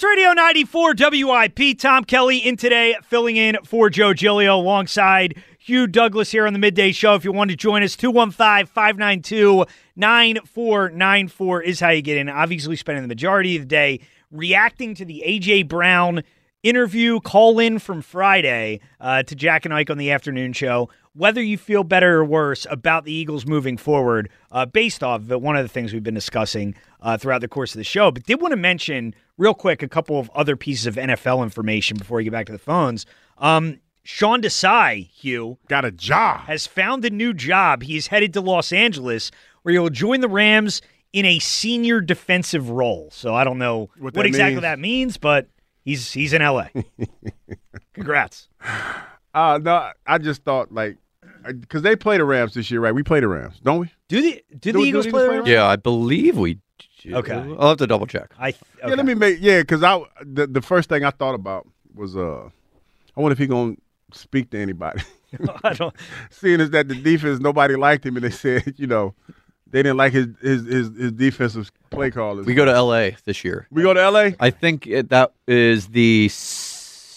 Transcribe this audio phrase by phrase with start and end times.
[0.00, 1.78] Sports Radio 94 WIP.
[1.78, 6.58] Tom Kelly in today, filling in for Joe Giglio alongside Hugh Douglas here on the
[6.58, 7.14] midday show.
[7.16, 12.30] If you want to join us, 215 592 9494 is how you get in.
[12.30, 15.64] Obviously, spending the majority of the day reacting to the A.J.
[15.64, 16.22] Brown
[16.62, 20.88] interview call in from Friday uh, to Jack and Ike on the afternoon show.
[21.14, 25.42] Whether you feel better or worse about the Eagles moving forward, uh, based off of
[25.42, 28.10] one of the things we've been discussing uh, throughout the course of the show.
[28.12, 31.96] But did want to mention real quick a couple of other pieces of NFL information
[31.96, 33.06] before we get back to the phones.
[33.38, 36.42] Um, Sean Desai, Hugh, got a job.
[36.42, 37.82] Has found a new job.
[37.82, 39.30] He's headed to Los Angeles,
[39.62, 40.80] where he'll join the Rams
[41.12, 43.08] in a senior defensive role.
[43.12, 44.62] So I don't know What what, that exactly means?
[44.62, 45.48] that means, but
[45.84, 46.68] he's he's in LA.
[47.94, 48.48] Congrats.
[49.34, 50.96] Uh, no, I just thought like
[51.46, 52.94] because they play the Rams this year, right?
[52.94, 53.90] We play the Rams, don't we?
[54.08, 55.22] Do the do Do- the do Eagles the play?
[55.24, 55.48] The Rams?
[55.48, 56.54] Yeah, I believe we.
[57.02, 57.14] do.
[57.16, 57.32] Okay.
[57.58, 58.30] I'll have to double check.
[58.38, 61.66] I Yeah, let me make yeah, because I the, the first thing I thought about
[61.94, 62.48] was uh,
[63.16, 63.76] I wonder if he gonna
[64.12, 65.02] speak to anybody.
[65.64, 65.94] I don't.
[66.30, 69.14] Seeing as that the defense nobody liked him, and they said you know
[69.70, 72.44] they didn't like his his his, his defensive play callers.
[72.46, 73.16] We go to L.A.
[73.24, 73.66] this year.
[73.70, 74.34] we go to L.A.
[74.40, 76.69] I think it, that is the s-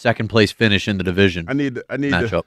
[0.03, 2.29] second place finish in the division I need to, I need matchup.
[2.29, 2.43] to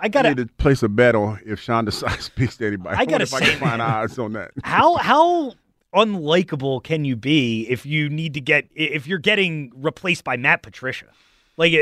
[0.00, 0.28] I I gotta.
[0.30, 2.96] need to place a bet on if Sean Desai speaks to anybody.
[2.96, 4.52] I wonder gotta if I say, can find odds on that.
[4.64, 5.54] How how
[5.94, 10.62] unlikable can you be if you need to get if you're getting replaced by Matt
[10.62, 11.06] Patricia?
[11.56, 11.72] Like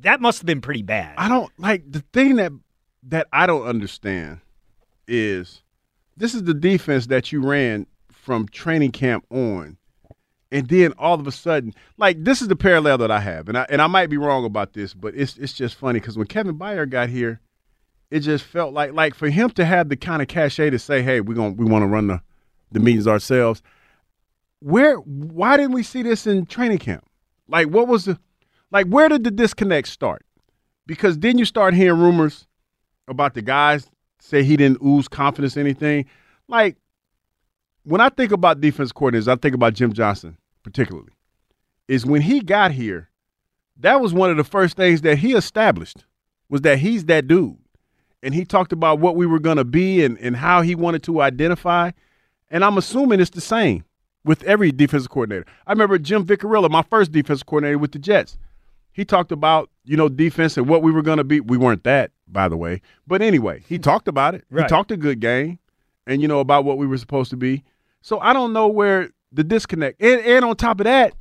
[0.00, 1.14] that must have been pretty bad.
[1.16, 2.52] I don't like the thing that
[3.04, 4.40] that I don't understand
[5.06, 5.62] is
[6.16, 9.76] this is the defense that you ran from training camp on,
[10.52, 13.58] and then all of a sudden, like this is the parallel that I have, and
[13.58, 16.26] I and I might be wrong about this, but it's it's just funny because when
[16.26, 17.40] Kevin Byard got here,
[18.10, 21.02] it just felt like like for him to have the kind of cachet to say,
[21.02, 22.20] hey, we're gonna we want to run the
[22.70, 23.62] the meetings ourselves.
[24.60, 27.04] Where why didn't we see this in training camp?
[27.48, 28.18] Like what was the
[28.70, 30.24] like where did the disconnect start?
[30.86, 32.46] because then you start hearing rumors
[33.08, 33.88] about the guys
[34.20, 36.06] say he didn't ooze confidence in anything.
[36.48, 36.76] Like
[37.84, 41.12] when I think about defense coordinators, I think about Jim Johnson particularly.
[41.88, 43.10] Is when he got here,
[43.78, 46.04] that was one of the first things that he established
[46.48, 47.56] was that he's that dude.
[48.22, 51.02] And he talked about what we were going to be and, and how he wanted
[51.04, 51.90] to identify.
[52.50, 53.84] And I'm assuming it's the same
[54.24, 55.46] with every defensive coordinator.
[55.66, 58.38] I remember Jim Vechiarella, my first defensive coordinator with the Jets
[58.92, 61.40] he talked about you know defense and what we were going to be.
[61.40, 62.80] We weren't that, by the way.
[63.06, 64.44] But anyway, he talked about it.
[64.50, 64.64] Right.
[64.64, 65.58] He talked a good game,
[66.06, 67.64] and you know about what we were supposed to be.
[68.02, 70.00] So I don't know where the disconnect.
[70.02, 71.14] And, and on top of that,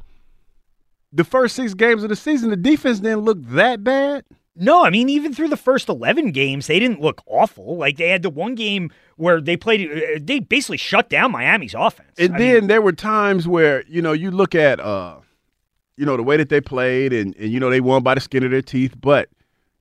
[1.14, 4.26] the first six games of the season, the defense didn't look that bad.
[4.56, 7.78] No, I mean even through the first eleven games, they didn't look awful.
[7.78, 11.74] Like they had the one game where they played, uh, they basically shut down Miami's
[11.74, 12.12] offense.
[12.18, 15.18] And I then mean, there were times where you know you look at uh,
[15.96, 18.22] you know the way that they played, and and you know they won by the
[18.22, 18.94] skin of their teeth.
[19.00, 19.30] But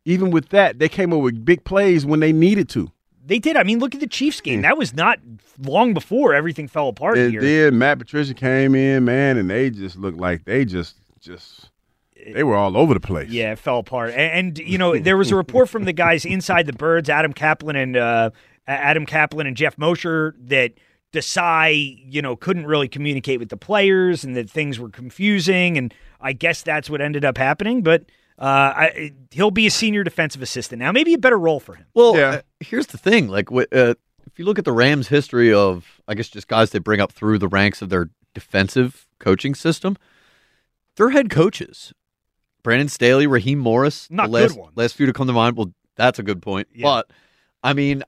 [0.04, 2.92] even with that, they came up with big plays when they needed to.
[3.30, 3.56] They did.
[3.56, 4.62] I mean, look at the Chiefs game.
[4.62, 5.20] That was not
[5.56, 7.40] long before everything fell apart And here.
[7.40, 11.70] then Matt Patricia came in, man, and they just looked like they just just
[12.34, 13.30] they were all over the place.
[13.30, 14.10] Yeah, it fell apart.
[14.10, 17.32] And, and, you know, there was a report from the guys inside the Birds, Adam
[17.32, 18.30] Caplan and uh,
[18.66, 20.72] Adam Caplan and Geoff Mosher, that
[21.12, 25.78] Desai, you know, couldn't really communicate with the players and that things were confusing.
[25.78, 27.82] And I guess that's what ended up happening.
[27.82, 28.02] But
[28.40, 28.44] uh,
[28.74, 30.90] I, he'll be a senior defensive assistant now.
[30.92, 31.86] Maybe a better role for him.
[31.94, 32.40] Well, Yeah.
[32.60, 33.94] Here's the thing: like, uh,
[34.26, 37.12] if you look at the Rams' history of, I guess, just guys they bring up
[37.12, 39.96] through the ranks of their defensive coaching system,
[40.96, 41.92] their head coaches,
[42.62, 45.56] Brandon Staley, Raheem Morris, Not the last, good last few to come to mind.
[45.56, 46.68] Well, that's a good point.
[46.74, 46.82] Yeah.
[46.84, 47.10] But
[47.62, 48.04] I mean,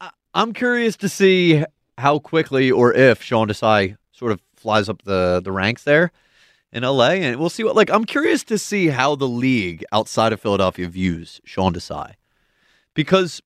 [0.00, 1.64] I, I'm curious to see
[1.98, 6.12] how quickly or if Sean Desai sort of flies up the the ranks there
[6.72, 7.76] in LA, and we'll see what.
[7.76, 12.14] Like, I'm curious to see how the league outside of Philadelphia views Sean Desai,
[12.94, 13.40] because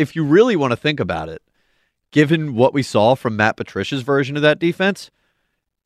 [0.00, 1.42] if you really want to think about it,
[2.10, 5.10] given what we saw from Matt Patricia's version of that defense,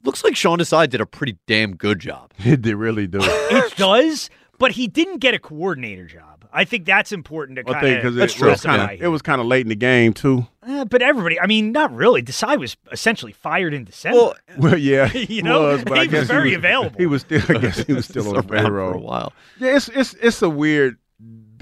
[0.03, 2.33] looks like Sean Desai did a pretty damn good job.
[2.43, 3.19] Did they really do.
[3.23, 6.31] It does, but he didn't get a coordinator job.
[6.57, 8.51] I think that's important to I kind think because That's it, true.
[8.51, 9.07] was kind of Yeah.
[9.07, 10.47] it was kind of late in the game too.
[10.63, 12.23] Uh, but everybody, I mean, not really.
[12.23, 14.19] Desai was essentially fired in December.
[14.19, 16.59] Well, Well, yeah, You he know, was, but I he was guess very he was,
[16.65, 16.97] available.
[16.97, 19.33] He was still, I guess, he was still on the around for a while.
[19.59, 20.97] Yeah, it's it's it's a weird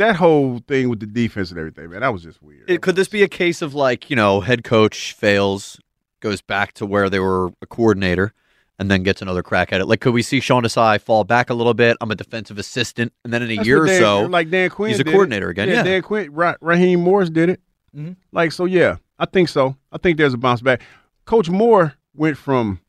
[0.03, 2.01] that whole thing with the defense and everything, man.
[2.01, 2.69] That was just weird.
[2.71, 5.79] It, could this be a case of like you know head coach fails,
[6.21, 8.33] goes back to where they were a coordinator,
[8.79, 9.87] and then gets another crack at it?
[9.87, 11.97] Like, could we see Sean Desai fall back a little bit?
[12.01, 14.71] I'm a defensive assistant, and then in a That's year what or so, like Dan
[14.71, 15.13] Quinn, he's a did it.
[15.13, 15.83] coordinator again, yeah.
[15.83, 17.61] Dan Quinn, Ra- Raheem Morris did it.
[17.97, 18.17] Mhm.
[18.33, 19.77] Like so, yeah, I think so.
[19.93, 20.83] I think there's a bounce back.
[21.25, 22.81] Coach Moore went from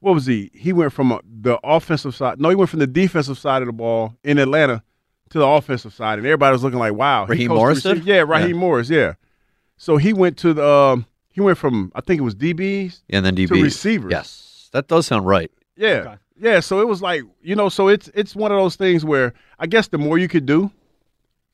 [0.00, 0.50] what was he?
[0.54, 2.38] He went from the offensive side.
[2.40, 4.82] No, he went from the defensive side of the ball in Atlanta
[5.34, 7.84] to the offensive side, and everybody was looking like, "Wow." he Raheem Morris.
[7.84, 8.56] Yeah, Raheem Yeah.
[8.56, 8.88] Morris.
[8.88, 9.14] Yeah.
[9.76, 10.66] So he went to the.
[10.66, 13.02] Um, he went from I think it was DBs.
[13.10, 14.10] and then DB to receivers.
[14.12, 15.50] Yes, that does sound right.
[15.76, 15.88] Yeah.
[15.88, 16.14] Okay.
[16.38, 16.60] Yeah.
[16.60, 19.66] So it was like, you know, so it's it's one of those things where I
[19.66, 20.70] guess the more you could do.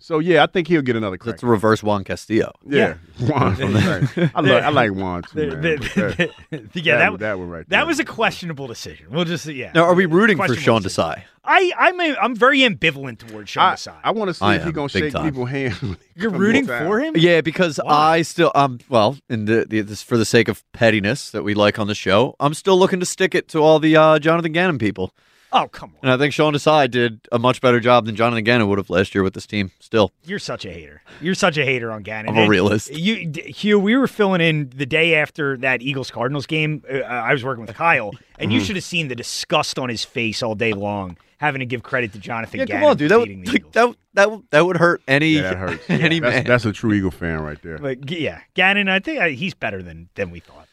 [0.02, 1.35] So yeah, I think he'll get another crack.
[1.35, 2.52] That's a reverse Juan Castillo.
[2.67, 2.94] yeah.
[3.20, 3.55] Juan.
[3.61, 4.31] right.
[4.35, 5.61] I like I like Juan too, man.
[5.61, 6.17] the- but
[6.50, 7.87] that, the- yeah, that, that, that one right that there.
[7.87, 9.06] was a questionable decision.
[9.11, 9.73] We'll just yeah.
[9.75, 11.12] Now, are we rooting for Sean decision.
[11.12, 11.23] Desai?
[11.44, 13.94] I I'm a, I'm very ambivalent towards Sean I, Desai.
[14.02, 15.25] I want to see I if am, he's gonna shake time.
[15.25, 15.79] people's hands.
[16.14, 17.14] You're rooting for him?
[17.17, 18.19] Yeah, because Why?
[18.19, 21.52] I still um well, in the, the this for the sake of pettiness that we
[21.55, 24.52] like on the show, I'm still looking to stick it to all the uh, Jonathan
[24.52, 25.12] Gannon people,
[25.52, 28.44] Oh come on, and I think Sean Desai did a much better job than Jonathan
[28.44, 29.70] Gannon would have last year with this team.
[29.81, 31.02] Still, you're such a hater.
[31.20, 32.31] You're such a hater on Gannon.
[32.31, 32.91] I'm a And realist.
[32.94, 36.85] You, D- Hugh, we were filling in the day after that Eagles Cardinals game.
[36.91, 38.50] Uh, I was working with Kyle, and Mm-hmm.
[38.52, 41.82] you should have seen the disgust on his face all day long, having to give
[41.82, 44.64] credit to Jonathan yeah, Gannon come on, dude, that would like, that that would- that
[44.67, 45.85] would hurt any Yeah, that hurts.
[45.91, 46.44] any that's, man.
[46.44, 47.79] that's a true Eagle fan right there.
[47.79, 50.69] But yeah, Gannon, I think uh, he's better than than we thought.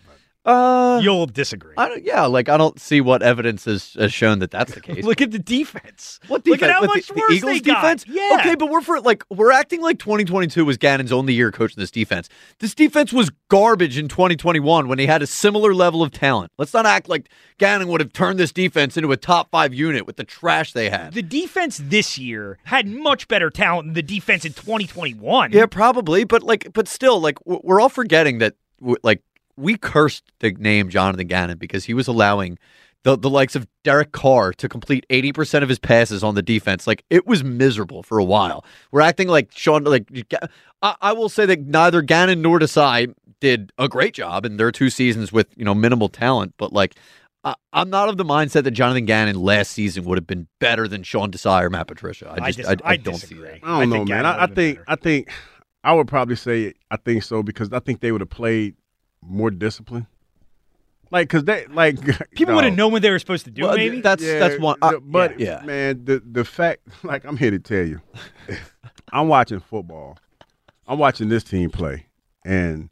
[0.48, 1.74] Uh, You'll disagree.
[1.78, 4.82] I don't, yeah, like I don't see what evidence has, has shown that that's the
[4.88, 5.04] case.
[5.04, 6.20] Look at the defense.
[6.28, 6.62] What defense?
[6.62, 8.08] Look at how much the, worse the Eagles they got.
[8.08, 8.38] Yeah.
[8.40, 11.92] Okay, but we're for like we're acting like 2022 was Gannon's only year coaching this
[11.92, 12.30] defense.
[12.60, 16.52] This defense was garbage in 2021 when he had a similar level of talent.
[16.58, 20.08] Let's not act like Gannon would have turned this defense into a top five unit
[20.08, 21.14] with the trash they had.
[21.14, 25.52] The defense this year had much better talent than the defense in 2021.
[25.52, 28.56] Yeah, probably, but like, but still, like, we're all forgetting that,
[29.04, 29.22] like,
[29.58, 32.58] we cursed the name Jonathan Gannon because he was allowing
[33.04, 36.42] the the likes of Derek Carr to complete eighty percent of his passes on the
[36.42, 36.88] defense.
[36.88, 38.64] Like, it was miserable for a while.
[38.92, 39.84] We're acting like Sean.
[39.84, 40.10] Like,
[40.82, 44.72] I, I will say that neither Gannon nor Desai did a great job in their
[44.72, 46.96] two seasons with you know minimal talent, but like.
[47.44, 50.86] I- I'm not of the mindset that Jonathan Gannon last season would have been better
[50.88, 52.28] than Sean Desai or Matt Patricia.
[52.30, 53.38] I I, just, dis- I, I, I don't disagree.
[53.38, 53.60] see that.
[53.64, 54.26] I don't know, man.
[54.26, 54.86] I, I think better.
[54.88, 55.32] I think
[55.84, 58.76] I would probably say I think so because I think they would have played
[59.28, 60.08] more discipline.
[61.10, 61.96] Like, cause they like
[62.32, 62.56] people no.
[62.56, 63.64] would have known what they were supposed to do.
[63.64, 64.78] Well, maybe that's Yeah, that's one.
[64.82, 65.62] uh, the- but yeah.
[65.64, 68.02] man, the the fact, like, I'm here to tell you,
[69.14, 70.18] I'm watching football.
[70.88, 72.06] I'm watching this team play,
[72.46, 72.90] and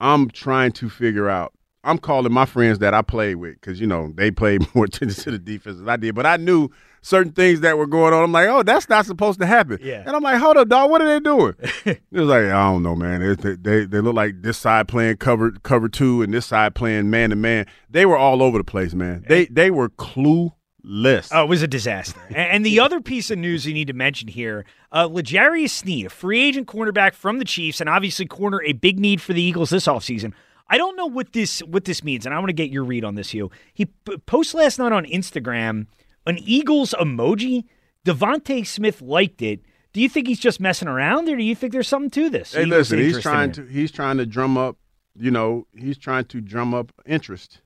[0.00, 1.52] I'm trying to figure out.
[1.86, 5.22] I'm calling my friends that I played with because you know they played more attention
[5.24, 6.70] to the defense than I did, but I knew
[7.04, 8.24] certain things that were going on.
[8.24, 9.78] I'm like, oh, that's not supposed to happen.
[9.82, 10.02] Yeah.
[10.06, 11.54] And I'm like, hold up, dog, what are they doing?
[11.84, 13.20] it was like, I don't know, man.
[13.22, 16.74] It- they, they they look like this side playing cover cover two and this side
[16.74, 17.66] playing man to man.
[17.90, 19.24] They were all over the place, man.
[19.28, 21.28] They they were clueless.
[21.32, 22.20] Oh, it was a disaster.
[22.34, 26.10] and, the other piece of news you need to mention here uh, L'Jarius Sneed, a
[26.10, 29.70] free agent cornerback from the Chiefs, and obviously corner a big need for the Eagles
[29.70, 30.32] this offseason.
[30.68, 33.04] I don't know what this what this means, and I want to get your read
[33.04, 33.50] on this, Hugh.
[33.74, 35.86] He p- posted last night on Instagram
[36.26, 37.64] an Eagles emoji.
[38.04, 39.60] DeVonta Smith liked it.
[39.92, 42.52] Do you think he's just messing around, or do you think there's something to this?
[42.52, 44.76] Hey, Eagles listen, he's trying to he's trying to drum up,
[45.16, 47.60] you know, he's trying to drum up interest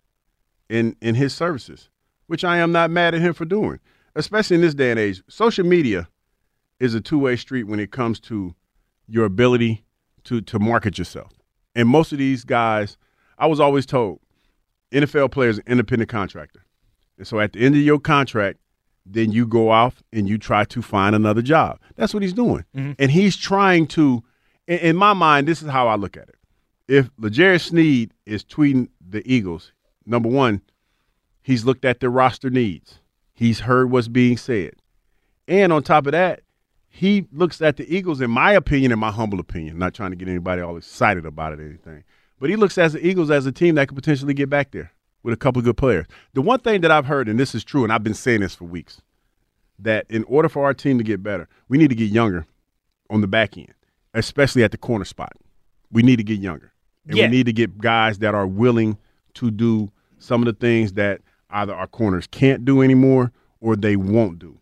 [0.69, 1.89] in in his services,
[2.27, 3.81] which I am not mad at him for doing.
[4.15, 6.09] Especially in this day and age, social media
[6.81, 8.55] is a two way street when it comes to
[9.07, 9.85] your ability
[10.25, 11.33] to to market yourself.
[11.75, 12.97] And most of these guys,
[13.39, 14.21] I was always told,
[14.93, 16.65] NFL players are independent contractor,
[17.19, 18.59] and so at the end of your contract,
[19.05, 21.81] then you go off and you try to find another job.
[21.97, 22.65] That's what he's doing.
[22.77, 22.93] Mm-hmm.
[22.99, 24.23] And he's trying to,
[24.67, 26.37] in, in my mind, this is how I look at it.
[26.87, 29.73] If L'Jarius Sneed is tweeting the Eagles,
[30.07, 30.63] number one,
[31.43, 33.01] he's looked at their roster needs.
[33.35, 34.75] He's heard what's being said.
[35.47, 36.41] And on top of that,
[36.89, 40.17] he looks at the Eagles, in my opinion, in my humble opinion, not trying to
[40.17, 42.05] get anybody all excited about it or anything,
[42.41, 44.93] But he looks at the Eagles as a team that could potentially get back there
[45.23, 46.07] with a couple of good players.
[46.35, 48.55] The one thing that I've heard, and this is true, and I've been saying this
[48.55, 49.01] for weeks,
[49.79, 52.47] that in order for our team to get better, we need to get younger
[53.11, 53.73] on the back end,
[54.15, 55.33] especially at the corner spot.
[55.91, 56.73] We need to get younger.
[57.07, 57.25] And Yeah.
[57.27, 58.99] we need to get guys that are willing
[59.35, 61.21] to do some of the things that
[61.51, 64.59] either our corners can't do anymore or they won't do.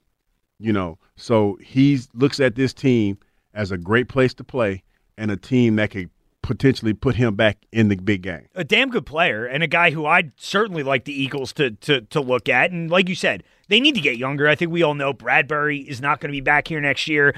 [0.59, 3.19] You know, so he looks at this team
[3.53, 4.83] as a great place to play
[5.19, 6.11] and a team that could
[6.47, 8.47] potentially put him back in the big game.
[8.55, 12.01] a damn good player and a guy who I'd certainly like the Eagles to to
[12.03, 12.71] to look at.
[12.71, 14.49] And like you said, they need to get younger.
[14.49, 17.35] I think we all know Bradberry is not going to be back here next year.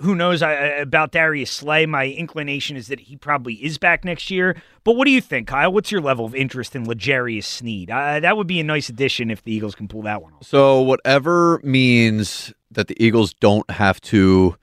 [0.00, 1.84] Who knows I, I- about Darius Slay?
[1.84, 4.56] My inclination is that he probably is back next year.
[4.84, 5.72] But what do you think, Kyle?
[5.72, 7.90] What's your level of interest in L'Jarius Sneed?
[7.90, 10.44] Uh, that would be a nice addition if the Eagles can pull that one off.
[10.46, 14.56] So whatever means that the Eagles don't have to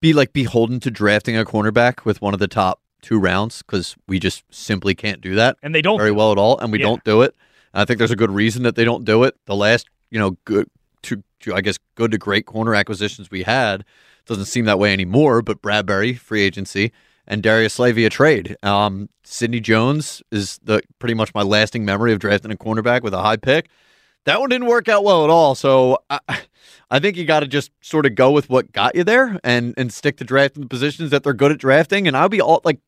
[0.00, 3.94] be like beholden to drafting a cornerback with one of the top two rounds because
[4.08, 5.98] we just simply can't do that And they don't.
[5.98, 6.86] very well at all, and we Yeah.
[6.86, 7.34] don't do it.
[7.74, 9.36] And I think there's a good reason that they don't do it.
[9.46, 10.68] The last, you know, good
[11.02, 13.84] to, to I guess good to great corner acquisitions we had
[14.26, 15.42] doesn't seem that way anymore.
[15.42, 16.92] But Bradberry free agency
[17.26, 18.56] and Darius Slay via trade.
[18.62, 23.14] Um, Sidney Jones is the pretty much my lasting memory of drafting a cornerback with
[23.14, 23.68] a high pick.
[24.24, 25.54] That one didn't work out well at all.
[25.56, 26.20] So I,
[26.90, 29.74] I think you got to just sort of go with what got you there and
[29.76, 32.06] and stick to drafting the positions that they're good at drafting.
[32.06, 32.78] And I'll be all like,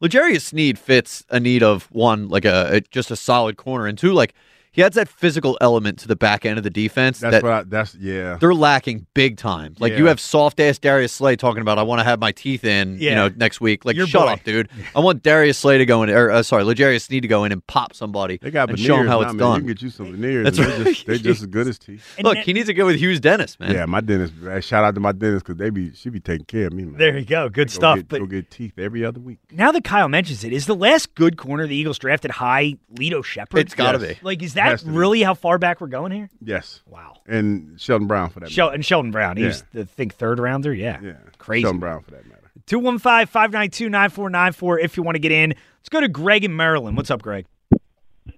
[0.00, 3.98] L'Jarius Sneed fits a need of one, like a, a just a solid corner, and
[3.98, 4.34] two, like
[4.80, 7.52] he adds that physical element to the back end of the defense That's that what
[7.52, 8.38] I, that's yeah.
[8.40, 9.74] they're lacking big time.
[9.78, 12.64] Like you have soft ass Darius Slay talking about, I want to have my teeth
[12.64, 13.84] in, you know, next week.
[13.84, 14.32] Like Your shut boy.
[14.32, 14.70] up, dude.
[14.96, 17.52] I want Darius Slay to go in, or uh, sorry, L'Jarius Sneed to go in
[17.52, 19.38] and pop somebody They got and veneers show him how now, it's man.
[19.38, 19.54] done.
[19.56, 20.44] You can get you some veneers.
[20.44, 20.86] That's and they're, right.
[20.94, 22.14] just, they're just as good as teeth.
[22.16, 23.72] And Look, that- he needs to go with Hughes Dennis, man.
[23.72, 24.34] Yeah, my dentist.
[24.36, 26.84] man, Shout out to my dentist because they be she be taking care of me.
[26.84, 26.96] Man.
[26.96, 27.48] There you go.
[27.50, 27.96] Good Go stuff.
[27.96, 29.40] Get, but go get teeth every other week.
[29.52, 33.22] now that Kyle mentions it, is the last good corner the Eagles drafted high Lito
[33.22, 33.60] Sheppard?
[33.60, 34.18] It's got to Yes.
[34.18, 34.24] be.
[34.24, 34.92] Like, is Has that to be.
[34.92, 36.28] really how far back we're going here?
[36.42, 37.16] Yes, Wow.
[37.26, 38.50] and Sheldon Brown for that.
[38.50, 39.48] Shel- and Sheldon Brown, he Yeah.
[39.48, 40.72] was the think third rounder.
[40.72, 40.92] Yeah.
[40.92, 41.06] matter.
[41.06, 41.62] yeah, Crazy.
[41.62, 42.36] Sheldon Brown for that matter.
[42.66, 45.50] 215 592 9494 if you want to get in.
[45.80, 46.96] Let's go to Greg in Maryland.
[46.96, 47.46] What's up, Greg?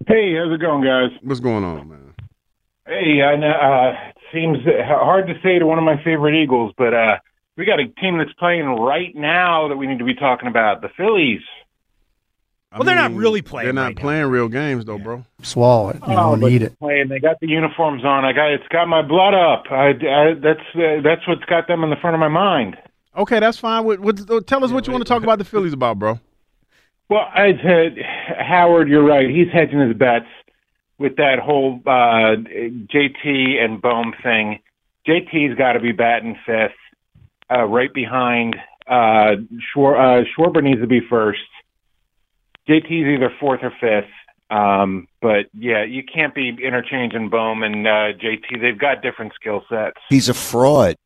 [0.07, 1.11] Hey, how's it going, guys?
[1.23, 2.15] What's going on, man?
[2.87, 3.95] Hey, I know, uh,
[4.33, 7.19] seems hard to say to one of my favorite Eagles, but uh,
[7.57, 10.81] we got a team that's playing right now that we need to be talking about
[10.83, 11.43] the Phillies.
[12.73, 14.01] I Well, they're not really playing They're not right now.
[14.03, 15.25] playing real games though, bro.
[15.43, 16.79] swallow it, you know, Oh, and but eat it.
[16.79, 18.25] Playing, they got the uniforms on.
[18.25, 19.65] I got it's got my blood up.
[19.71, 22.77] I, I that's uh, that's what's got them in the front of my mind.
[23.17, 23.85] Okay, that's fine.
[23.85, 26.19] What, what, tell us what you want to talk about the Phillies about, bro.
[27.11, 27.99] Well, I said
[28.39, 29.29] Howard, you're right.
[29.29, 30.25] He's hedging his bets
[30.97, 34.61] with that whole uh, JT and Bohm thing.
[35.07, 36.73] JT's got to be batting fifth,
[37.55, 39.37] uh, right behind uh,
[39.77, 41.41] Schwar- uh, Schwarber needs to be first.
[42.73, 44.11] JT's either fourth or fifth.
[44.51, 48.61] Um, but yeah, you can't be interchanging Bohm and uh, JT.
[48.61, 49.97] They've got different skill sets.
[50.11, 50.97] He's a fraud.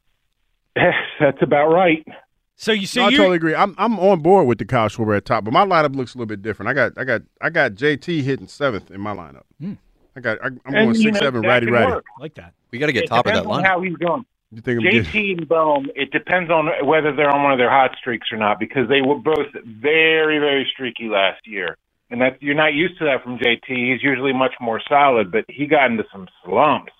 [0.74, 2.06] That's about right.
[2.56, 3.54] So you see, No, I totally agree.
[3.54, 6.18] I'm I'm on board with the Kyle Schwarber at top, but my lineup looks a
[6.18, 6.68] little bit different.
[6.70, 9.42] I got I got I got JT hitting seventh in my lineup.
[9.60, 9.74] Hmm.
[10.16, 12.04] I got I, I'm And, going you six know, seven that ratty can work.
[12.18, 12.54] like that.
[12.70, 13.66] We got to get It top of that depends on lineup.
[13.66, 14.24] how he's going.
[14.52, 17.58] You think I'm getting, JT and Bohm, it depends on whether they're on one of
[17.58, 21.76] their hot streaks or not because they were both very, very streaky last year.
[22.10, 23.66] And that you're not used to that from JT.
[23.66, 26.92] He's usually much more solid, but he got into some slumps.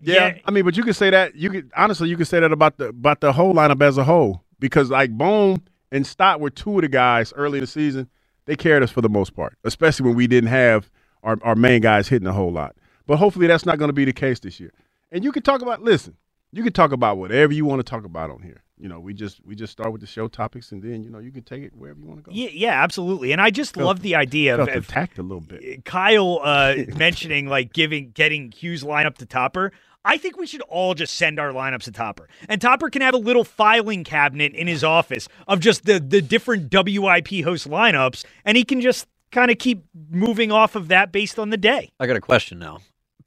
[0.00, 0.34] Yeah, Yeah.
[0.44, 1.34] I mean, but you could say that.
[1.34, 4.04] You could honestly, you could say that about the about the whole lineup as a
[4.04, 8.08] whole because like Bohm and Stott were two of the guys early in the season.
[8.46, 10.90] They carried us for the most part, especially when we didn't have
[11.24, 12.76] our our main guys hitting a whole lot.
[13.06, 14.72] But hopefully, that's not going to be the case this year.
[15.10, 16.16] And you can talk about listen.
[16.52, 18.62] You can talk about whatever you want to talk about on here.
[18.78, 21.18] You know, we just we just start with the show topics, and then you know
[21.18, 22.30] you can take it wherever you want to go.
[22.32, 23.32] Yeah, yeah, absolutely.
[23.32, 25.84] And I just Felt- love the idea of, Felt of attacked a little bit.
[25.84, 29.72] Kyle uh, mentioning like giving getting Hughes lineup to Topper.
[30.04, 33.14] I think we should all just send our lineups to Topper, and Topper can have
[33.14, 38.24] a little filing cabinet in his office of just the the different WIP host lineups,
[38.44, 41.90] and he can just kind of keep moving off of that based on the day.
[41.98, 42.78] I got a question now.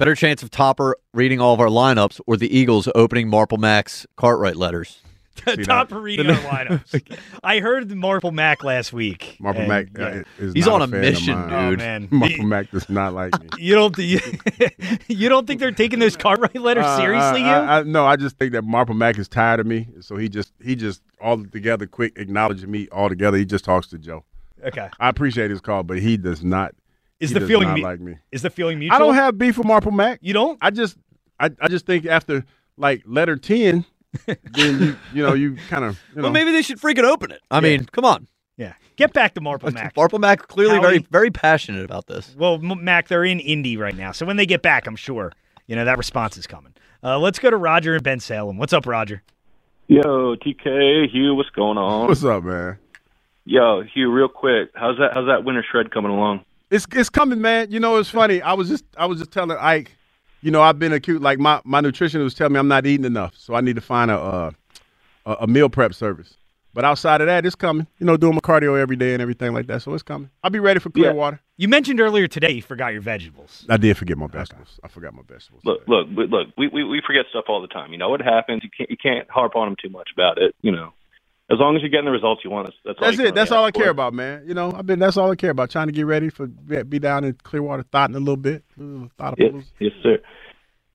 [0.02, 4.08] Better chance of Topper reading all of our lineups or the Eagles opening Marple Max
[4.18, 5.00] Cartwright letters?
[5.46, 5.64] that?
[5.64, 7.20] Topper reading our lineups.
[7.44, 9.38] I heard Marple Mac last week.
[9.40, 10.06] Marple and, Mac yeah.
[10.06, 11.54] uh, is He's not on a fan of mission, mine.
[11.54, 11.78] Oh dude.
[11.78, 13.50] man, Marple Mac does not like me.
[13.60, 14.20] you don't you,
[15.08, 17.44] you don't think they're taking those Cartwright letters Uh, seriously?
[17.44, 17.66] I, you?
[17.68, 20.30] I, I, no, I just think that Marple Mac is tired of me, so he
[20.30, 23.38] just he just all together quick acknowledging me all together.
[23.38, 24.24] He just talks to Joe.
[24.66, 24.90] okay.
[25.00, 26.74] I appreciate his call, but he does not.
[27.22, 28.18] Is he the does feeling not mu- like me?
[28.32, 28.96] Is the feeling mutual?
[28.96, 30.20] I don't have beef with Marple Mac.
[30.22, 30.58] You don't?
[30.62, 30.98] I just
[31.40, 32.44] I, I just think after
[32.78, 33.86] like letter ten,
[34.26, 37.32] then you you know you kind of you know Well, maybe they should freaking open
[37.32, 37.42] it.
[37.50, 38.28] I mean, come on.
[38.58, 39.96] Yeah, get back to Marple Mac.
[39.96, 42.36] Marple Mac clearly very Howie- very passionate about this.
[42.38, 45.32] Well, M- Mac, they're in Indy right now, so when they get back, I'm sure
[45.68, 46.74] you know that response is coming.
[47.04, 48.58] Uh, let's go to Roger and Bensalem.
[48.58, 49.24] What's up, Roger?
[49.88, 52.08] Yo, TK, Hugh, what's going on?
[52.08, 52.78] What's up, man?
[53.46, 55.12] Yo, Hugh, real quick, how's that?
[55.14, 56.46] How's that winter shred coming along?
[56.72, 57.70] It's it's coming, man.
[57.72, 58.42] You know, it's funny.
[58.42, 59.92] I was just I was just telling Ike,
[60.42, 61.22] you know, I've been acute.
[61.22, 63.82] Like my my nutritionist was telling me I'm not eating enough, so I need to
[63.82, 64.52] find a uh,
[65.26, 66.36] a, a meal prep service.
[66.74, 67.86] But outside of that, it's coming.
[68.00, 70.30] You know, doing my cardio every day and everything like that, so it's coming.
[70.42, 71.12] I'll be ready for clear Yeah.
[71.12, 71.42] water.
[71.58, 73.66] You mentioned earlier today you forgot your vegetables.
[73.68, 74.80] I did forget my vegetables.
[74.82, 75.64] I forgot my vegetables.
[75.66, 76.48] Look, look, we- look.
[76.58, 77.92] We, we we forget stuff all the time.
[77.92, 78.64] You know what happens.
[78.64, 80.56] You can't you can't harp on them too much about it.
[80.62, 80.94] You know,
[81.52, 83.36] as long as you're getting the results you want, that's that's, all That's you it.
[83.36, 84.44] That's all I care about, man.
[84.48, 85.00] You know, I've been.
[85.00, 85.70] That's all I care about.
[85.70, 88.64] Trying to get ready for be down in Clearwater, thought in a little bit.
[88.80, 90.20] Ooh, thought Yes, yes, sir.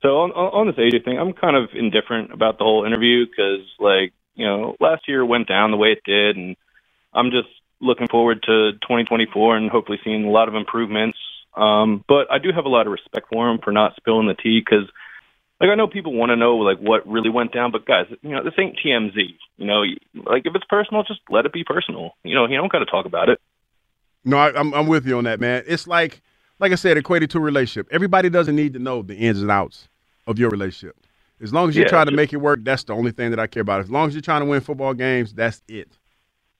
[0.03, 3.27] So on on on this AJ thing, I'm kind of indifferent about the whole interview
[3.27, 6.57] because, like, you know, last year went down the way it did, and
[7.13, 7.49] I'm just
[7.81, 11.19] looking forward to 2024 and hopefully seeing a lot of improvements.
[11.57, 14.35] Um, but I do have a lot of respect for him for not spilling the
[14.35, 14.89] tea because,
[15.61, 18.31] like, I know people want to know like what really went down, but guys, you
[18.31, 19.15] know, this ain't TMZ.
[19.57, 19.83] You know,
[20.25, 22.13] like if it's personal, just let it be personal.
[22.25, 23.41] You know, you don't got to talk about it.
[24.25, 25.65] No, I, I'm I'm with you on that, man.
[25.67, 26.23] It's like
[26.59, 27.89] like I said, equated to a relationship.
[27.93, 29.89] Everybody doesn't need to know the ins and outs
[30.27, 30.97] of your relationship.
[31.41, 33.39] As long as you're Yeah, trying to make it work, that's the only thing that
[33.39, 33.81] I care about.
[33.81, 35.99] As long as you're trying to win football games, that's it.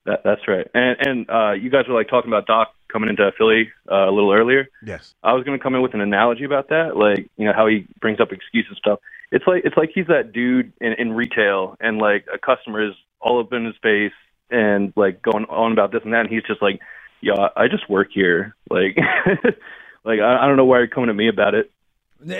[0.07, 0.65] That, that's right.
[0.73, 4.11] And and uh, you guys were like talking about Doc coming into Philly uh, a
[4.11, 4.69] little earlier.
[4.81, 5.13] Yes.
[5.21, 7.67] I was going to come in with an analogy about that, like you know how
[7.67, 8.99] he brings up excuses and stuff.
[9.31, 12.93] It's like it's like he's that dude in, in retail, and like a customer is
[13.19, 14.13] all up in his face
[14.49, 16.79] and like going on about this and that, and he's just like,
[17.19, 18.97] "Yo, I just work here." Like,
[20.05, 21.69] like I, I don't know why you're coming to me about it.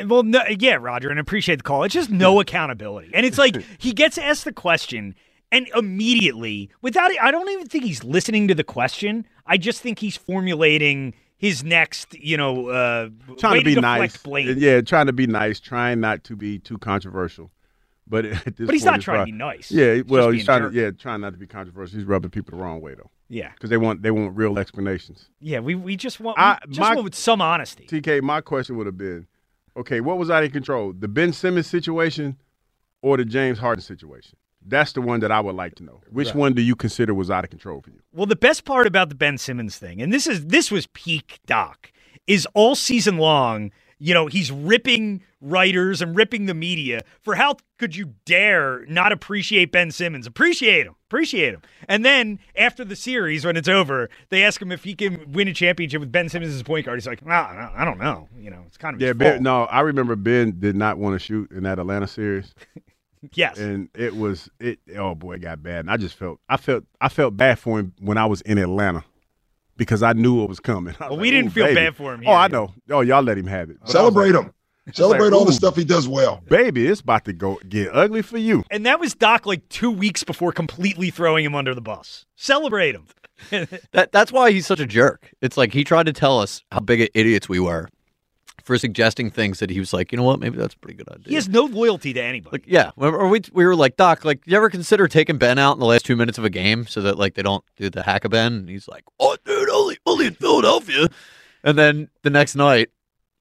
[0.07, 1.83] Well, no, yeah, Roger, and I appreciate the call.
[1.83, 5.15] It's just no accountability, and it's like he gets asked the question,
[5.51, 9.25] and immediately, without it, I don't even think he's listening to the question.
[9.45, 14.57] I just think he's formulating his next, you know, uh, Trying to be deflect nice.
[14.57, 17.51] Yeah, trying to be nice, trying not to be too controversial.
[18.09, 19.69] But at this But he's not trying to be nice.
[19.71, 20.71] Yeah, well, he's trying jerk.
[20.73, 21.97] to yeah, trying not to be controversial.
[21.99, 25.29] He's rubbing people the wrong way though, Yeah, because they want they want real explanations.
[25.41, 25.59] yeah.
[25.59, 27.85] We we just want I- we just my- want with some honesty.
[27.85, 29.27] TK, my question would have been,
[29.75, 30.93] okay, what was out of control?
[30.93, 32.37] The Ben Simmons situation
[33.01, 34.37] or the James Harden situation?
[34.67, 36.01] That's the one that I would like to know.
[36.11, 36.35] Which Right.
[36.35, 37.99] one do you consider was out of control for you?
[38.13, 41.39] Well, the best part about the Ben Simmons thing, and this is this was peak
[41.45, 41.91] Doc,
[42.27, 43.71] is all season long.
[43.99, 49.11] You know, he's ripping writers and ripping the media for how could you dare not
[49.11, 50.27] appreciate Ben Simmons?
[50.27, 51.61] Appreciate him, appreciate him.
[51.87, 55.47] And then after the series, when it's over, they ask him if he can win
[55.47, 56.97] a championship with Ben Simmons as point guard.
[56.99, 58.27] He's like, nah, nah, I don't know.
[58.39, 61.19] You know, it's kind of Yeah, Ben, no, I remember Ben did not want to
[61.19, 62.53] shoot in that Atlanta series,
[63.33, 64.79] Yes, and it was it.
[64.95, 67.79] Oh boy, it got bad, and I just felt I felt I felt bad for
[67.79, 69.03] him when I was in Atlanta
[69.77, 70.95] because I knew it was coming.
[70.99, 72.73] Was Well, we didn't feel baby." bad for him Oh, I know.
[72.89, 73.77] Oh, y'all let him have it.
[73.81, 74.53] But Celebrate like- him.
[74.93, 76.41] Celebrate all the stuff he does well.
[76.47, 76.87] baby.
[76.87, 78.63] It's about to go get ugly for you.
[78.71, 82.25] and that was Doc like two weeks before completely throwing him under the bus.
[82.37, 83.05] Celebrate him.
[83.91, 85.29] That that's why he's such a jerk.
[85.41, 87.89] It's like he tried to tell us how big of idiots we were
[88.67, 91.07] for suggesting things that he was like, you know what, maybe that's a pretty good
[91.09, 91.23] idea.
[91.29, 92.51] He has no loyalty to anybody.
[92.57, 95.73] Like, yeah, or we we were like, Doc, like, you ever consider taking Ben out
[95.73, 98.03] in the last two minutes of a game so that like they don't do the
[98.03, 98.53] hack of Ben?
[98.53, 101.07] And he's like, oh, dude, only only in Philadelphia.
[101.63, 102.89] And then the next night,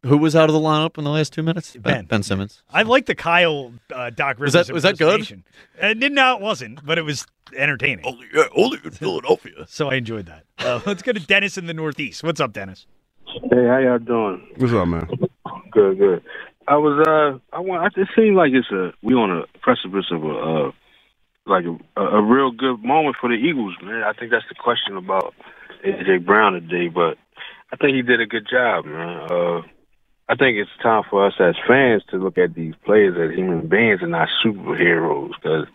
[0.05, 1.77] who was out of the lineup in the last two minutes?
[1.77, 2.05] Ben.
[2.07, 2.63] Ben Simmons.
[2.71, 5.29] I like the Kyle uh, Doc Was that- was that good?
[5.31, 5.43] And
[5.83, 8.05] Uh, didn't- no, it wasn't, but it was entertaining.
[8.07, 9.67] Only yeah, only in Philadelphia.
[9.69, 10.45] So I enjoyed that.
[10.59, 12.23] Uh, let's go to Dennis in the Northeast.
[12.23, 12.87] What's up, Dennis?
[13.27, 14.47] Hey, how y'all doing?
[14.57, 15.09] What's up, man?
[15.73, 16.23] Good, good.
[16.69, 17.97] I was uh, I want.
[17.97, 20.73] It seems like it's a we on a precipice of a uh,
[21.47, 24.03] like a, a real good moment for the Eagles, man.
[24.03, 25.35] I think that's the question about
[25.85, 27.19] AJ Brown today, but
[27.73, 29.31] I think he did a good job, man.
[29.31, 29.63] Uh,
[30.29, 33.69] I think it's time for us as fans to look at these players as human
[33.69, 35.67] beings and not superheroes, because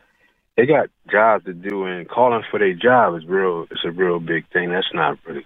[0.58, 3.66] they got jobs to do, and calling for their job is real.
[3.72, 4.70] It's a real big thing.
[4.72, 5.46] That's not really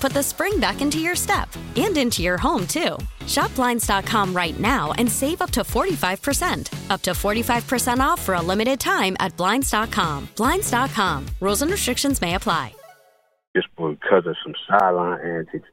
[0.01, 2.97] put the spring back into your step and into your home, too.
[3.27, 6.89] Shop Blinds.com right now and save up to 45%.
[6.89, 10.27] Up to 45% off for a limited time at Blinds.com.
[10.35, 11.27] Blinds.com.
[11.39, 12.73] Rules and restrictions may apply.
[13.55, 15.67] Just because of some sideline antics.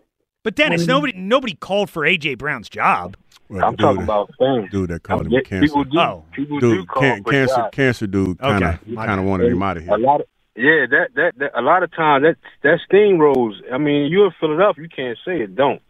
[0.44, 0.88] But Dennis, mm-hmm.
[0.90, 3.16] nobody nobody called for AJ Brown's job.
[3.48, 4.70] Well, I'm dude, talking about fans.
[4.70, 5.66] dude that called him Yeah, cancer.
[5.66, 6.24] People do, Oh.
[6.32, 7.76] people do dude, call can, for cancer, jobs.
[7.76, 9.92] cancer dude, kind of, Okay, kind of wanted him out of here.
[9.92, 10.26] A lot of
[10.59, 13.61] yeah, that, that that a lot of times that that steam rolls.
[13.73, 15.81] I mean, you're in Philadelphia, you can't say it don't.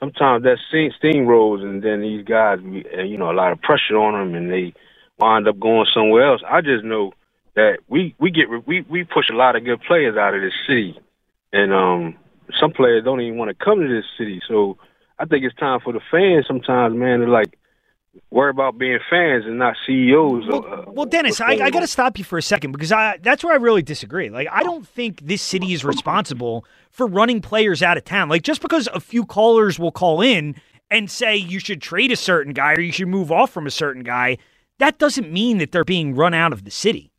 [0.00, 0.58] Sometimes that
[0.98, 4.50] steam rolls, and then these guys, you know, a lot of pressure on them, and
[4.50, 4.74] they
[5.18, 6.42] wind up going somewhere else.
[6.48, 7.12] I just know
[7.56, 10.54] that we we get we we push a lot of good players out of this
[10.68, 10.98] city,
[11.52, 12.16] and um,
[12.60, 14.40] some players don't even want to come to this city.
[14.46, 14.78] So
[15.18, 17.58] I think it's time for the fans sometimes, man, to like
[18.30, 20.46] worry about being fans and not CEOs.
[20.48, 23.18] Well, uh, well Dennis, I, I got to stop you for a second because I
[23.22, 24.30] that's where I really disagree.
[24.30, 28.28] Like, I don't think this city is responsible for running players out of town.
[28.28, 30.54] Like, just because a few callers will call in
[30.90, 33.70] and say you should trade a certain guy or you should move off from a
[33.70, 34.38] certain guy,
[34.78, 37.10] that doesn't mean that they're being run out of the city.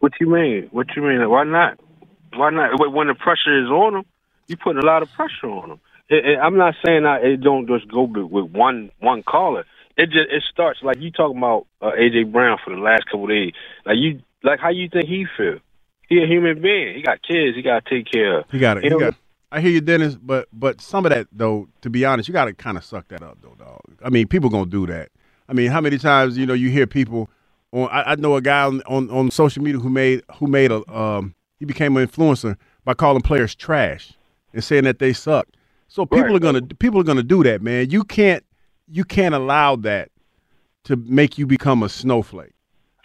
[0.00, 0.68] What you mean?
[0.70, 1.28] What you mean?
[1.28, 1.78] Why not?
[2.34, 2.78] Why not?
[2.92, 4.04] When- the pressure is on them,
[4.48, 5.80] you put a lot of pressure on them.
[6.10, 9.64] I'm not saying that it don't just go with with one one caller.
[9.96, 13.24] It just it starts like you talking about uh, AJ Brown for the last couple
[13.24, 13.52] of days.
[13.86, 15.58] Like you like how you think he feel?
[16.08, 16.96] He a human being.
[16.96, 17.56] He got kids.
[17.56, 18.44] He got to take care of.
[18.50, 18.84] He got it.
[18.84, 19.14] You He know, got.
[19.52, 22.46] I hear you, Dennis, but but some of that though, to be honest, you got
[22.46, 23.80] to kind of suck that up, though, dog.
[24.04, 25.10] I mean, people gonna do that.
[25.48, 27.30] I mean, how many times you know you hear people
[27.72, 27.88] on?
[27.90, 30.82] I, I know a guy on, on on social media who made who made a
[30.92, 34.12] um he became an influencer by calling players trash
[34.52, 35.46] and saying that they suck.
[35.88, 36.36] So people Right.
[36.36, 37.90] are gonna people are gonna do that, man.
[37.90, 38.44] You can't
[38.94, 40.10] you can't allow that
[40.84, 42.52] to make you become a snowflake.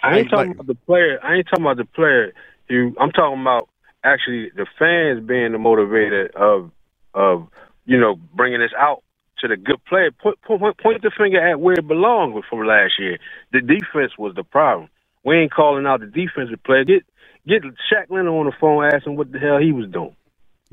[0.04, 1.20] I ain't Like- talking like- about the player.
[1.24, 2.32] I ain't talking about the player.
[2.70, 3.68] You, I'm talking about
[4.04, 6.72] actually the fans being the motivator of
[7.16, 7.48] of
[7.86, 9.02] you know bringing this out
[9.40, 10.12] to the good player.
[10.12, 13.18] Point, point, point the finger at where it belongs from last year.
[13.52, 14.90] The defense was the problem.
[15.24, 16.84] We ain't calling out the defensive player.
[16.86, 17.04] Get
[17.48, 20.16] get Shaq Leonard on the phone, asking what the hell he was doing.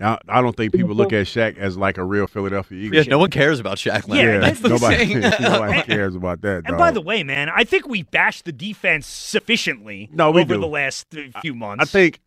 [0.00, 2.96] I, I don't think people look at Shaq as like a real Philadelphia Eagle.
[2.98, 4.42] Yeah, no one cares about Shaq Leonard.
[4.42, 5.20] Yeah, That's nobody, thing.
[5.40, 6.56] nobody cares about that.
[6.56, 6.78] And dog.
[6.78, 10.61] by the way, man, I think we bashed the defense sufficiently No, we over do.
[10.61, 11.06] the last
[11.40, 11.82] few months.
[11.82, 12.20] I think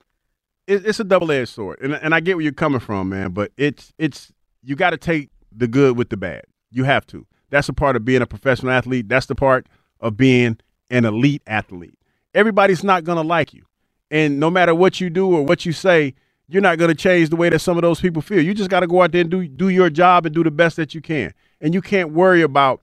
[0.68, 3.32] it's a double edged sword, and and I get where you're coming from, man.
[3.32, 4.32] But it's it's
[4.64, 6.44] you got to take the good with the bad.
[6.72, 7.26] You have to.
[7.50, 9.10] That's a part of being a professional athlete.
[9.10, 9.68] That's the part
[10.00, 10.60] of being
[10.92, 11.98] an elite athlete.
[12.36, 13.66] Everybody's not gonna like you,
[14.12, 16.14] and no matter what you do or what you say,
[16.50, 18.42] you're not gonna change the way that some of those people feel.
[18.42, 20.52] You just got to go out there and do do your job and do the
[20.52, 22.82] best that you can, and you can't worry about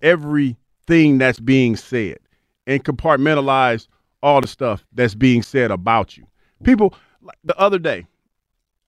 [0.00, 2.18] everything that's being said
[2.66, 3.88] and compartmentalize
[4.22, 6.26] all the stuff that's being said about you.
[6.64, 8.06] People, like the other day,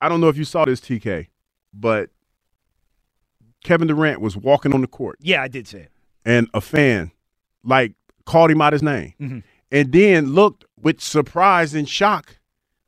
[0.01, 1.27] I don't know if you saw this, TK,
[1.73, 2.11] but
[3.65, 5.91] Kevin Durant was walking on the court yeah, I did see it.
[6.25, 7.11] and a fan
[7.63, 7.93] like
[8.25, 9.43] called him out his name Mhm.
[9.71, 12.37] and then looked with surprise and shock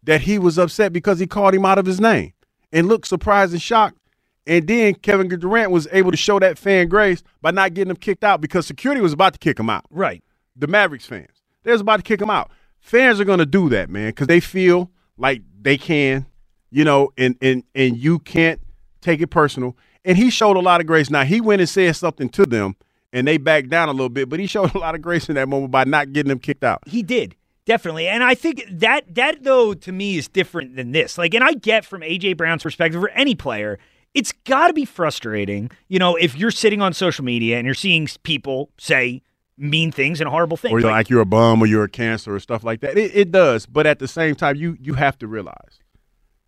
[0.05, 2.33] that he was upset because he called him out of his name
[2.73, 3.99] and looked surprised and shocked
[4.47, 7.97] and then Kevin Durant was able to show that fan grace by not getting him
[7.97, 10.23] kicked out because security was about to kick him out Right.
[10.57, 11.43] the Mavericks fans.
[11.63, 12.51] They was about to kick him out.
[12.81, 16.27] Fans are gonna do that, man, because they feel like they can,
[16.73, 18.61] you know, and and and you can't
[19.01, 19.77] take it personal.
[20.05, 21.09] And he showed a lot of grace.
[21.09, 22.75] Now he went and said something to them,
[23.13, 25.37] and they backed down a little bit, but he showed a lot of grace in
[25.37, 26.81] that moment by not getting them kicked out.
[26.89, 27.37] He did.
[27.65, 28.09] Definitely.
[28.09, 31.17] And I think that that though to me is different than this.
[31.17, 33.79] Like and I get from AJ Brown's perspective or any player,
[34.15, 37.75] it's got to be frustrating, you know, if you're sitting on social media and you're
[37.75, 39.23] seeing people say
[39.57, 40.73] mean things and horrible things.
[40.73, 42.99] Or you're Like, like, you're a bum or you're a cancer or stuff like that.
[42.99, 45.81] It, it does, but at the same time, you you have to realize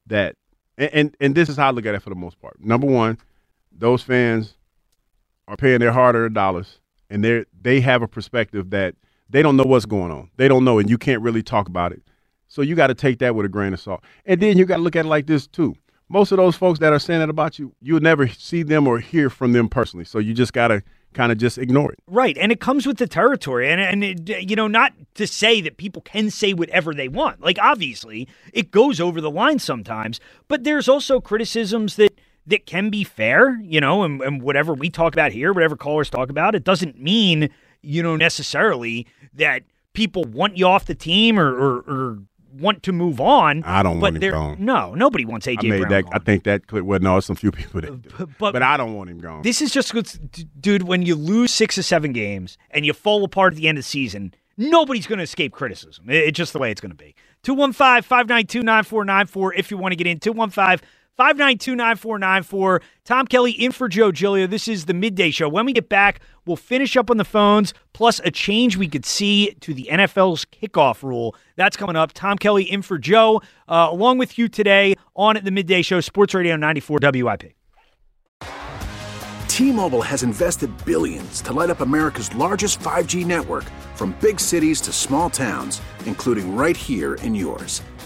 [0.07, 0.37] that,
[0.77, 2.61] and, and and this is how I look at it for the most part.
[2.61, 3.19] Number one,
[3.73, 4.55] those fans
[5.47, 8.97] are paying their hard-earned dollars, and they they have a perspective that
[9.29, 10.31] they don't know what's going on.
[10.37, 12.03] They don't know, and you can't really talk about it.
[12.49, 14.05] So you got to take that with a grain of salt.
[14.27, 15.75] And then you got to look at it like this too.
[16.09, 18.99] Most of those folks that are saying that about you, you'll never see them or
[18.99, 20.05] hear from them personally.
[20.05, 20.83] So you just got to
[21.15, 21.99] kind of just ignore it.
[22.07, 25.61] Right, and it comes with the territory, and and it, you know, not to say
[25.63, 27.41] that people can say whatever they want.
[27.41, 32.91] Like obviously, it goes over the line sometimes, but there's also criticisms that that can
[32.91, 33.59] be fair.
[33.61, 37.01] You know, and, and whatever we talk about here, whatever callers talk about, it doesn't
[37.01, 37.49] mean
[37.85, 42.19] you know necessarily that people want you off the team or or, or
[42.59, 43.63] want to move on.
[43.65, 44.57] I don't but want him gone.
[44.61, 46.03] No, nobody wants AJ I made Brown that.
[46.05, 46.13] gone.
[46.15, 46.85] I think that clip.
[46.85, 48.29] Well, no, some few people that, uh, do.
[48.39, 49.43] but, but I don't want him gone.
[49.43, 49.93] This is just,
[50.61, 53.79] dude, when you lose six or seven games and you fall apart at the end
[53.79, 56.05] of the season, nobody's going to escape criticism.
[56.09, 57.15] It's just the way it's going to be.
[57.43, 60.19] 215 592 9494 if you want to get in.
[60.21, 62.83] 215 592 9494.
[63.05, 64.47] Tom Kelly in for Joe Giglio.
[64.47, 65.49] This is the midday show.
[65.49, 69.07] When we get back, we'll finish up on the phones, plus a change we could
[69.07, 71.37] see to the NFL's kickoff rule.
[71.57, 72.13] That's coming up.
[72.13, 76.35] Tom Kelly in for Joe, uh, along with you today on the midday show, Sports
[76.35, 77.53] Radio 94 WIP.
[79.47, 83.63] T-Mobile has invested billions to light up America's largest 5G network
[83.95, 87.81] from big cities to small towns, including right here in yours.